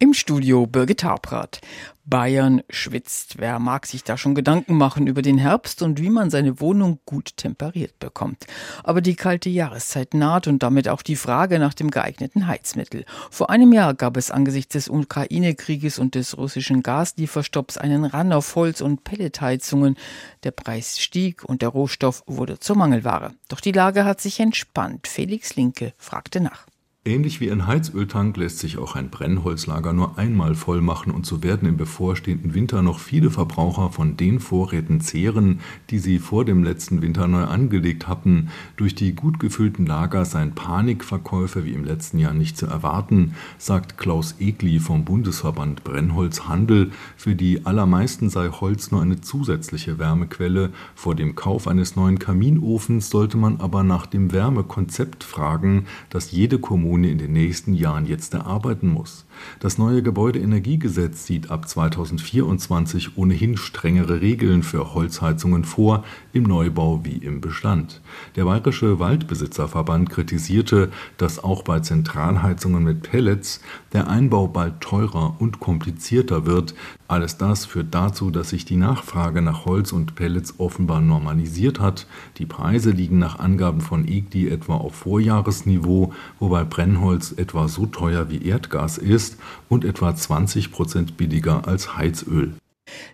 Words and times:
Im 0.00 0.14
Studio 0.14 0.64
Birgit 0.64 1.02
Habrath. 1.02 1.60
Bayern 2.04 2.62
schwitzt. 2.70 3.38
Wer 3.38 3.58
mag 3.58 3.84
sich 3.84 4.04
da 4.04 4.16
schon 4.16 4.36
Gedanken 4.36 4.76
machen 4.76 5.08
über 5.08 5.22
den 5.22 5.38
Herbst 5.38 5.82
und 5.82 6.00
wie 6.00 6.08
man 6.08 6.30
seine 6.30 6.60
Wohnung 6.60 7.00
gut 7.04 7.36
temperiert 7.36 7.98
bekommt? 7.98 8.46
Aber 8.84 9.00
die 9.00 9.16
kalte 9.16 9.48
Jahreszeit 9.48 10.14
naht 10.14 10.46
und 10.46 10.62
damit 10.62 10.88
auch 10.88 11.02
die 11.02 11.16
Frage 11.16 11.58
nach 11.58 11.74
dem 11.74 11.90
geeigneten 11.90 12.46
Heizmittel. 12.46 13.06
Vor 13.28 13.50
einem 13.50 13.72
Jahr 13.72 13.92
gab 13.92 14.16
es 14.16 14.30
angesichts 14.30 14.74
des 14.74 14.88
Ukraine-Krieges 14.88 15.98
und 15.98 16.14
des 16.14 16.38
russischen 16.38 16.84
Gaslieferstopps 16.84 17.76
einen 17.76 18.04
Ran 18.04 18.32
auf 18.32 18.54
Holz- 18.54 18.80
und 18.80 19.02
Pelletheizungen. 19.02 19.96
Der 20.44 20.52
Preis 20.52 21.00
stieg 21.00 21.42
und 21.44 21.60
der 21.60 21.70
Rohstoff 21.70 22.22
wurde 22.28 22.60
zur 22.60 22.76
Mangelware. 22.76 23.32
Doch 23.48 23.58
die 23.58 23.72
Lage 23.72 24.04
hat 24.04 24.20
sich 24.20 24.38
entspannt. 24.38 25.08
Felix 25.08 25.56
Linke 25.56 25.92
fragte 25.98 26.40
nach. 26.40 26.68
Ähnlich 27.08 27.40
wie 27.40 27.50
ein 27.50 27.66
Heizöltank 27.66 28.36
lässt 28.36 28.58
sich 28.58 28.76
auch 28.76 28.94
ein 28.94 29.08
Brennholzlager 29.08 29.94
nur 29.94 30.18
einmal 30.18 30.54
voll 30.54 30.82
machen 30.82 31.10
und 31.10 31.24
so 31.24 31.42
werden 31.42 31.66
im 31.66 31.78
bevorstehenden 31.78 32.52
Winter 32.52 32.82
noch 32.82 32.98
viele 32.98 33.30
Verbraucher 33.30 33.90
von 33.92 34.18
den 34.18 34.40
Vorräten 34.40 35.00
zehren, 35.00 35.60
die 35.88 36.00
sie 36.00 36.18
vor 36.18 36.44
dem 36.44 36.62
letzten 36.62 37.00
Winter 37.00 37.26
neu 37.26 37.44
angelegt 37.44 38.08
hatten. 38.08 38.50
Durch 38.76 38.94
die 38.94 39.14
gut 39.14 39.40
gefüllten 39.40 39.86
Lager 39.86 40.26
seien 40.26 40.54
Panikverkäufe 40.54 41.64
wie 41.64 41.72
im 41.72 41.82
letzten 41.82 42.18
Jahr 42.18 42.34
nicht 42.34 42.58
zu 42.58 42.66
erwarten, 42.66 43.34
sagt 43.56 43.96
Klaus 43.96 44.34
Egli 44.38 44.78
vom 44.78 45.06
Bundesverband 45.06 45.84
Brennholzhandel. 45.84 46.90
Für 47.16 47.34
die 47.34 47.64
allermeisten 47.64 48.28
sei 48.28 48.50
Holz 48.50 48.90
nur 48.90 49.00
eine 49.00 49.22
zusätzliche 49.22 49.98
Wärmequelle. 49.98 50.72
Vor 50.94 51.14
dem 51.14 51.36
Kauf 51.36 51.68
eines 51.68 51.96
neuen 51.96 52.18
Kaminofens 52.18 53.08
sollte 53.08 53.38
man 53.38 53.62
aber 53.62 53.82
nach 53.82 54.04
dem 54.04 54.30
Wärmekonzept 54.30 55.24
fragen, 55.24 55.86
das 56.10 56.32
jede 56.32 56.58
Kommune 56.58 56.97
Kommune 56.98 57.12
in 57.12 57.18
den 57.18 57.32
nächsten 57.32 57.74
Jahren 57.74 58.06
jetzt 58.06 58.34
erarbeiten 58.34 58.88
muss. 58.88 59.24
Das 59.60 59.78
neue 59.78 60.02
Gebäudeenergiegesetz 60.02 61.26
sieht 61.26 61.48
ab 61.48 61.68
2024 61.68 63.16
ohnehin 63.16 63.56
strengere 63.56 64.20
Regeln 64.20 64.64
für 64.64 64.94
Holzheizungen 64.94 65.64
vor, 65.64 66.04
im 66.32 66.42
Neubau 66.42 67.04
wie 67.04 67.18
im 67.18 67.40
Bestand. 67.40 68.00
Der 68.34 68.44
Bayerische 68.44 68.98
Waldbesitzerverband 68.98 70.10
kritisierte, 70.10 70.90
dass 71.18 71.42
auch 71.42 71.62
bei 71.62 71.78
Zentralheizungen 71.80 72.82
mit 72.82 73.02
Pellets 73.02 73.60
der 73.92 74.08
Einbau 74.08 74.48
bald 74.48 74.80
teurer 74.80 75.36
und 75.38 75.60
komplizierter 75.60 76.46
wird. 76.46 76.74
Alles 77.06 77.38
das 77.38 77.64
führt 77.64 77.94
dazu, 77.94 78.30
dass 78.30 78.50
sich 78.50 78.64
die 78.64 78.76
Nachfrage 78.76 79.40
nach 79.40 79.64
Holz 79.64 79.92
und 79.92 80.14
Pellets 80.14 80.54
offenbar 80.58 81.00
normalisiert 81.00 81.80
hat. 81.80 82.06
Die 82.38 82.46
Preise 82.46 82.90
liegen 82.90 83.18
nach 83.18 83.38
Angaben 83.38 83.80
von 83.80 84.06
EGDI 84.06 84.48
etwa 84.48 84.76
auf 84.76 84.94
Vorjahresniveau, 84.94 86.12
wobei 86.38 86.64
Brennholz 86.88 87.34
etwa 87.36 87.68
so 87.68 87.84
teuer 87.84 88.30
wie 88.30 88.46
Erdgas 88.46 88.96
ist 88.96 89.36
und 89.68 89.84
etwa 89.84 90.14
20 90.16 90.72
Prozent 90.72 91.16
billiger 91.18 91.68
als 91.68 91.96
Heizöl. 91.96 92.54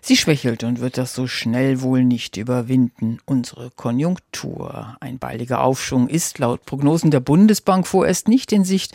Sie 0.01 0.15
schwächelt 0.15 0.63
und 0.63 0.79
wird 0.79 0.97
das 0.97 1.13
so 1.13 1.27
schnell 1.27 1.81
wohl 1.81 2.05
nicht 2.05 2.37
überwinden. 2.37 3.17
Unsere 3.25 3.71
Konjunktur. 3.71 4.95
Ein 5.01 5.19
baldiger 5.19 5.59
Aufschwung 5.59 6.07
ist 6.07 6.39
laut 6.39 6.65
Prognosen 6.65 7.11
der 7.11 7.19
Bundesbank 7.19 7.85
vorerst 7.85 8.29
nicht 8.29 8.53
in 8.53 8.63
Sicht. 8.63 8.93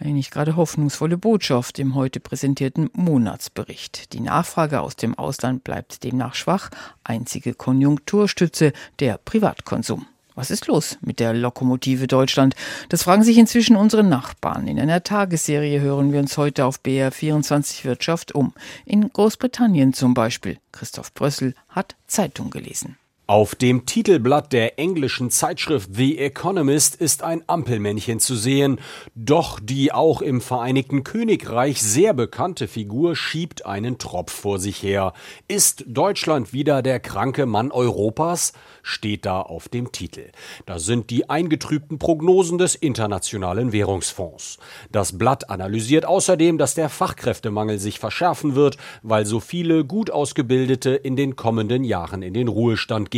Eine 0.00 0.14
nicht 0.14 0.32
gerade 0.32 0.56
hoffnungsvolle 0.56 1.16
Botschaft 1.16 1.78
im 1.78 1.94
heute 1.94 2.18
präsentierten 2.18 2.90
Monatsbericht. 2.94 4.12
Die 4.12 4.20
Nachfrage 4.20 4.80
aus 4.80 4.96
dem 4.96 5.16
Ausland 5.16 5.62
bleibt 5.62 6.02
demnach 6.02 6.34
schwach. 6.34 6.70
Einzige 7.04 7.54
Konjunkturstütze 7.54 8.72
der 8.98 9.18
Privatkonsum. 9.18 10.06
Was 10.36 10.50
ist 10.50 10.66
los 10.66 10.98
mit 11.00 11.18
der 11.18 11.32
Lokomotive 11.32 12.06
Deutschland? 12.06 12.54
Das 12.90 13.04
fragen 13.04 13.24
sich 13.24 13.38
inzwischen 13.38 13.74
unsere 13.74 14.04
Nachbarn. 14.04 14.68
In 14.68 14.78
einer 14.78 15.02
Tagesserie 15.02 15.80
hören 15.80 16.12
wir 16.12 16.20
uns 16.20 16.36
heute 16.36 16.66
auf 16.66 16.80
BR24 16.84 17.84
Wirtschaft 17.84 18.34
um. 18.34 18.52
In 18.84 19.08
Großbritannien 19.08 19.94
zum 19.94 20.12
Beispiel. 20.12 20.58
Christoph 20.72 21.14
Brössel 21.14 21.54
hat 21.70 21.96
Zeitung 22.06 22.50
gelesen. 22.50 22.98
Auf 23.28 23.56
dem 23.56 23.86
Titelblatt 23.86 24.52
der 24.52 24.78
englischen 24.78 25.32
Zeitschrift 25.32 25.90
The 25.92 26.16
Economist 26.16 26.94
ist 26.94 27.24
ein 27.24 27.42
Ampelmännchen 27.48 28.20
zu 28.20 28.36
sehen, 28.36 28.78
doch 29.16 29.58
die 29.58 29.90
auch 29.90 30.22
im 30.22 30.40
Vereinigten 30.40 31.02
Königreich 31.02 31.82
sehr 31.82 32.14
bekannte 32.14 32.68
Figur 32.68 33.16
schiebt 33.16 33.66
einen 33.66 33.98
Tropf 33.98 34.32
vor 34.32 34.60
sich 34.60 34.80
her. 34.80 35.12
Ist 35.48 35.82
Deutschland 35.88 36.52
wieder 36.52 36.82
der 36.82 37.00
kranke 37.00 37.46
Mann 37.46 37.72
Europas? 37.72 38.52
steht 38.84 39.26
da 39.26 39.40
auf 39.40 39.68
dem 39.68 39.90
Titel. 39.90 40.30
Da 40.64 40.78
sind 40.78 41.10
die 41.10 41.28
eingetrübten 41.28 41.98
Prognosen 41.98 42.58
des 42.58 42.76
Internationalen 42.76 43.72
Währungsfonds. 43.72 44.58
Das 44.92 45.18
Blatt 45.18 45.50
analysiert 45.50 46.04
außerdem, 46.04 46.58
dass 46.58 46.76
der 46.76 46.88
Fachkräftemangel 46.88 47.80
sich 47.80 47.98
verschärfen 47.98 48.54
wird, 48.54 48.76
weil 49.02 49.26
so 49.26 49.40
viele 49.40 49.84
gut 49.84 50.12
ausgebildete 50.12 50.90
in 50.90 51.16
den 51.16 51.34
kommenden 51.34 51.82
Jahren 51.82 52.22
in 52.22 52.32
den 52.32 52.46
Ruhestand 52.46 53.10
gehen, 53.10 53.15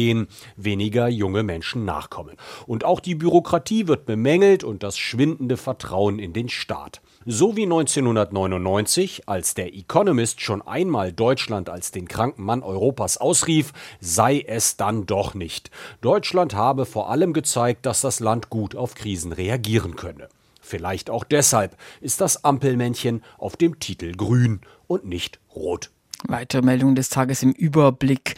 weniger 0.56 1.08
junge 1.08 1.42
Menschen 1.42 1.84
nachkommen. 1.84 2.36
Und 2.66 2.84
auch 2.84 3.00
die 3.00 3.14
Bürokratie 3.14 3.88
wird 3.88 4.06
bemängelt 4.06 4.64
und 4.64 4.82
das 4.82 4.98
schwindende 4.98 5.56
Vertrauen 5.56 6.18
in 6.18 6.32
den 6.32 6.48
Staat. 6.48 7.00
So 7.26 7.56
wie 7.56 7.64
1999, 7.64 9.28
als 9.28 9.54
der 9.54 9.74
Economist 9.74 10.40
schon 10.40 10.62
einmal 10.62 11.12
Deutschland 11.12 11.68
als 11.68 11.90
den 11.90 12.08
kranken 12.08 12.42
Mann 12.42 12.62
Europas 12.62 13.18
ausrief, 13.18 13.72
sei 14.00 14.44
es 14.46 14.76
dann 14.76 15.04
doch 15.04 15.34
nicht. 15.34 15.70
Deutschland 16.00 16.54
habe 16.54 16.86
vor 16.86 17.10
allem 17.10 17.32
gezeigt, 17.32 17.84
dass 17.84 18.00
das 18.00 18.20
Land 18.20 18.48
gut 18.48 18.74
auf 18.74 18.94
Krisen 18.94 19.32
reagieren 19.32 19.96
könne. 19.96 20.28
Vielleicht 20.62 21.10
auch 21.10 21.24
deshalb 21.24 21.76
ist 22.00 22.20
das 22.20 22.44
Ampelmännchen 22.44 23.22
auf 23.36 23.56
dem 23.56 23.78
Titel 23.78 24.12
grün 24.14 24.60
und 24.86 25.04
nicht 25.04 25.40
rot. 25.54 25.90
Weitere 26.26 26.62
Meldung 26.62 26.94
des 26.94 27.08
Tages 27.08 27.42
im 27.42 27.52
Überblick. 27.52 28.34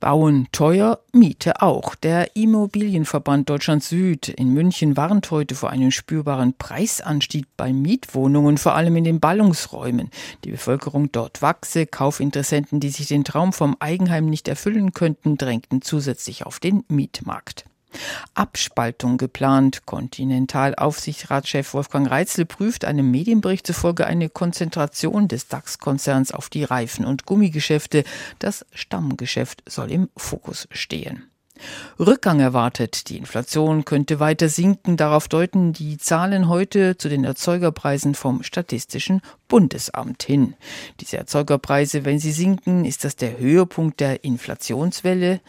Bauen 0.00 0.46
teuer, 0.52 1.00
Miete 1.12 1.62
auch. 1.62 1.94
Der 1.94 2.36
Immobilienverband 2.36 3.48
Deutschland 3.48 3.82
Süd 3.82 4.28
in 4.28 4.52
München 4.52 4.96
warnt 4.96 5.30
heute 5.30 5.54
vor 5.54 5.70
einem 5.70 5.90
spürbaren 5.90 6.52
Preisanstieg 6.52 7.46
bei 7.56 7.72
Mietwohnungen, 7.72 8.58
vor 8.58 8.74
allem 8.74 8.96
in 8.96 9.04
den 9.04 9.20
Ballungsräumen. 9.20 10.10
Die 10.44 10.50
Bevölkerung 10.50 11.10
dort 11.12 11.40
wachse, 11.40 11.86
Kaufinteressenten, 11.86 12.78
die 12.78 12.90
sich 12.90 13.08
den 13.08 13.24
Traum 13.24 13.52
vom 13.52 13.76
Eigenheim 13.78 14.26
nicht 14.26 14.48
erfüllen 14.48 14.92
könnten, 14.92 15.38
drängten 15.38 15.80
zusätzlich 15.80 16.44
auf 16.44 16.60
den 16.60 16.84
Mietmarkt. 16.88 17.64
Abspaltung 18.34 19.16
geplant. 19.18 19.86
Kontinentalaufsichtsratschef 19.86 21.74
Wolfgang 21.74 22.10
Reitzel 22.10 22.44
prüft 22.44 22.84
einem 22.84 23.10
Medienbericht 23.10 23.66
zufolge 23.66 24.06
eine 24.06 24.28
Konzentration 24.28 25.28
des 25.28 25.48
DAX-Konzerns 25.48 26.32
auf 26.32 26.48
die 26.48 26.64
Reifen- 26.64 27.04
und 27.04 27.26
Gummigeschäfte. 27.26 28.04
Das 28.38 28.64
Stammgeschäft 28.72 29.62
soll 29.66 29.90
im 29.90 30.08
Fokus 30.16 30.68
stehen. 30.70 31.30
Rückgang 31.98 32.40
erwartet. 32.40 33.08
Die 33.08 33.16
Inflation 33.16 33.84
könnte 33.84 34.20
weiter 34.20 34.48
sinken. 34.48 34.96
Darauf 34.96 35.28
deuten 35.28 35.72
die 35.72 35.98
Zahlen 35.98 36.48
heute 36.48 36.96
zu 36.96 37.08
den 37.08 37.24
Erzeugerpreisen 37.24 38.14
vom 38.14 38.42
Statistischen 38.42 39.22
Bundesamt 39.48 40.22
hin. 40.22 40.54
Diese 41.00 41.16
Erzeugerpreise, 41.16 42.04
wenn 42.04 42.18
sie 42.18 42.32
sinken, 42.32 42.84
ist 42.84 43.04
das 43.04 43.16
der 43.16 43.38
Höhepunkt 43.38 44.00
der 44.00 44.24
Inflationswelle. 44.24 45.40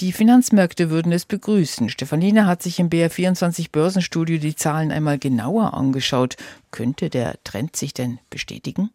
Die 0.00 0.12
Finanzmärkte 0.12 0.90
würden 0.90 1.12
es 1.12 1.26
begrüßen. 1.26 1.88
Stefanine 1.88 2.46
hat 2.46 2.62
sich 2.62 2.78
im 2.78 2.88
BR24 2.88 3.70
Börsenstudio 3.70 4.38
die 4.38 4.56
Zahlen 4.56 4.90
einmal 4.90 5.18
genauer 5.18 5.74
angeschaut. 5.74 6.36
Könnte 6.70 7.10
der 7.10 7.42
Trend 7.44 7.76
sich 7.76 7.92
denn 7.94 8.18
bestätigen? 8.30 8.90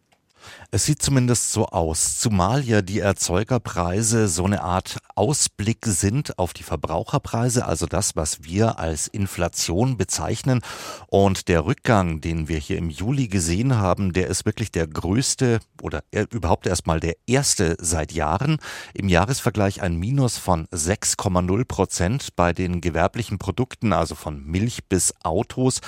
Es 0.70 0.84
sieht 0.84 1.02
zumindest 1.02 1.52
so 1.52 1.66
aus, 1.66 2.18
zumal 2.18 2.64
ja 2.64 2.82
die 2.82 3.00
Erzeugerpreise 3.00 4.28
so 4.28 4.44
eine 4.44 4.62
Art 4.62 4.98
Ausblick 5.14 5.86
sind 5.86 6.38
auf 6.38 6.52
die 6.52 6.62
Verbraucherpreise, 6.62 7.66
also 7.66 7.86
das, 7.86 8.16
was 8.16 8.44
wir 8.44 8.78
als 8.78 9.08
Inflation 9.08 9.96
bezeichnen. 9.96 10.60
Und 11.08 11.48
der 11.48 11.64
Rückgang, 11.64 12.20
den 12.20 12.48
wir 12.48 12.58
hier 12.58 12.78
im 12.78 12.90
Juli 12.90 13.28
gesehen 13.28 13.76
haben, 13.76 14.12
der 14.12 14.28
ist 14.28 14.44
wirklich 14.44 14.70
der 14.70 14.86
größte 14.86 15.60
oder 15.82 16.02
überhaupt 16.30 16.66
erstmal 16.66 17.00
der 17.00 17.16
erste 17.26 17.76
seit 17.80 18.12
Jahren. 18.12 18.58
Im 18.94 19.08
Jahresvergleich 19.08 19.82
ein 19.82 19.96
Minus 19.96 20.38
von 20.38 20.66
6,0 20.66 21.64
Prozent 21.64 22.36
bei 22.36 22.52
den 22.52 22.80
gewerblichen 22.80 23.38
Produkten, 23.38 23.92
also 23.92 24.14
von 24.14 24.44
Milch 24.44 24.84
bis 24.88 25.14
Autos. 25.22 25.80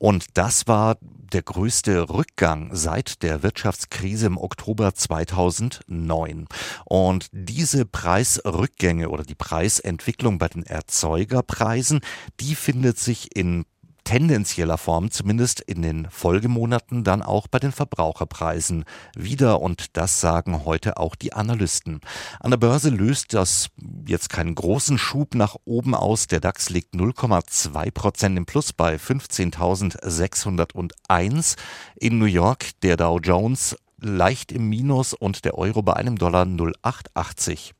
Und 0.00 0.38
das 0.38 0.66
war 0.66 0.96
der 1.02 1.42
größte 1.42 2.08
Rückgang 2.08 2.70
seit 2.72 3.22
der 3.22 3.42
Wirtschaftskrise 3.42 4.28
im 4.28 4.38
Oktober 4.38 4.94
2009. 4.94 6.46
Und 6.86 7.28
diese 7.32 7.84
Preisrückgänge 7.84 9.10
oder 9.10 9.24
die 9.24 9.34
Preisentwicklung 9.34 10.38
bei 10.38 10.48
den 10.48 10.64
Erzeugerpreisen, 10.64 12.00
die 12.40 12.54
findet 12.54 12.98
sich 12.98 13.36
in 13.36 13.66
tendenzieller 14.04 14.78
Form 14.78 15.10
zumindest 15.10 15.60
in 15.60 15.82
den 15.82 16.08
Folgemonaten 16.10 17.04
dann 17.04 17.22
auch 17.22 17.46
bei 17.48 17.58
den 17.58 17.72
Verbraucherpreisen 17.72 18.84
wieder 19.16 19.60
und 19.60 19.96
das 19.96 20.20
sagen 20.20 20.64
heute 20.64 20.96
auch 20.96 21.14
die 21.14 21.32
Analysten. 21.32 22.00
An 22.40 22.50
der 22.50 22.58
Börse 22.58 22.90
löst 22.90 23.34
das 23.34 23.68
jetzt 24.06 24.30
keinen 24.30 24.54
großen 24.54 24.98
Schub 24.98 25.34
nach 25.34 25.56
oben 25.64 25.94
aus. 25.94 26.26
Der 26.26 26.40
DAX 26.40 26.70
liegt 26.70 26.94
0,2 26.94 27.90
Prozent 27.90 28.36
im 28.36 28.46
Plus 28.46 28.72
bei 28.72 28.96
15.601. 28.96 31.56
In 31.96 32.18
New 32.18 32.26
York 32.26 32.70
der 32.82 32.96
Dow 32.96 33.18
Jones 33.18 33.76
leicht 34.00 34.52
im 34.52 34.68
Minus 34.68 35.14
und 35.14 35.44
der 35.44 35.56
Euro 35.56 35.82
bei 35.82 35.94
einem 35.94 36.16
Dollar 36.16 36.44
0,880. 36.44 37.74